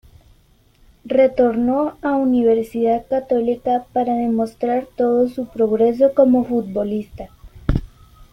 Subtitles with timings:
[1.05, 7.29] Retornó a Universidad Católica para demostrar todo su progreso como futbolista.